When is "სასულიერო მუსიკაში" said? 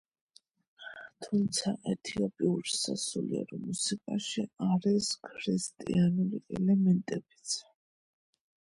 2.77-4.47